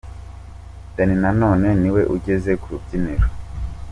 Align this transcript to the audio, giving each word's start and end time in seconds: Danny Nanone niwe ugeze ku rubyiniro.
Danny 0.95 1.15
Nanone 1.21 1.69
niwe 1.81 2.01
ugeze 2.15 2.51
ku 2.61 2.67
rubyiniro. 2.73 3.25